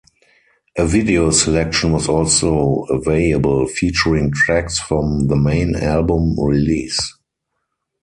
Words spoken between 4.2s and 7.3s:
tracks from the main album release.